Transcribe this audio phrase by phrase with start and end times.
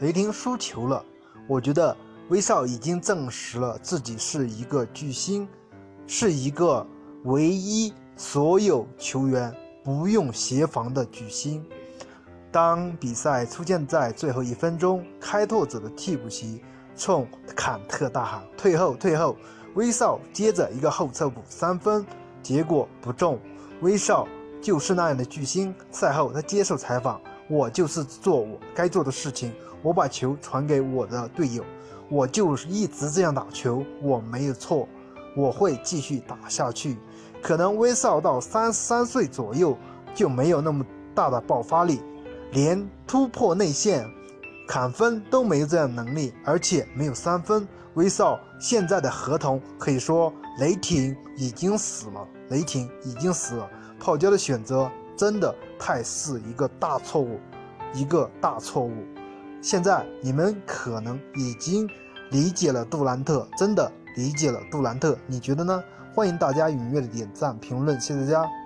[0.00, 1.04] 雷霆输球了。
[1.48, 1.96] 我觉得
[2.28, 5.48] 威少已经证实了自己是一个巨星，
[6.06, 6.86] 是一个
[7.24, 11.64] 唯一所有球员不用协防的巨星。
[12.50, 16.62] 当比赛出现在最后一分钟，开拓者的替补席
[16.96, 19.36] 冲坎特大喊：“退后，退后！”
[19.74, 22.04] 威少接着一个后撤步三分，
[22.42, 23.38] 结果不中。
[23.82, 24.26] 威少
[24.60, 25.74] 就是那样的巨星。
[25.90, 29.52] 赛后他接受采访：“我就是做我该做的事情，
[29.82, 31.64] 我把球传给我的队友，
[32.08, 34.86] 我就是一直这样打球，我没有错，
[35.36, 36.96] 我会继续打下去。”
[37.40, 39.78] 可能威少到三十三岁左右
[40.12, 40.84] 就没有那么
[41.14, 42.02] 大的爆发力。
[42.52, 44.04] 连突破内线、
[44.66, 47.66] 砍分都没有这样能力，而且没有三分。
[47.94, 53.70] 威少现在的合同可以说雷霆已经死了，雷霆已经死了。
[54.00, 57.40] 泡椒的选择真的太是一个大错误，
[57.92, 58.92] 一个大错误。
[59.60, 61.90] 现在你们可能已经
[62.30, 65.82] 理解了杜兰特，真的理解了杜兰特，你觉得呢？
[66.14, 68.57] 欢迎大家踊跃的点赞评论，谢谢大家。